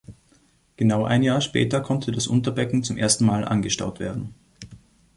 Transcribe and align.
Genau 0.77 1.05
ein 1.05 1.21
Jahr 1.21 1.41
später 1.41 1.79
konnte 1.79 2.11
das 2.11 2.25
Unterbecken 2.25 2.81
zum 2.81 2.97
ersten 2.97 3.23
Mal 3.23 3.45
angestaut 3.45 3.99
werden. 3.99 4.33